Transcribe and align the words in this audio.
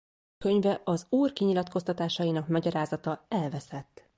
Könyve 0.37 0.81
az 0.83 1.05
’Úr 1.09 1.33
kinyilatkoztatásainak 1.33 2.47
magyarázata’ 2.47 3.25
elveszett. 3.27 4.01